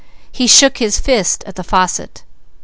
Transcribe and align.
He 0.31 0.47
shook 0.47 0.79
his 0.79 0.97
fist 0.99 1.43
at 1.45 1.57
the 1.57 1.63
faucet. 1.63 2.23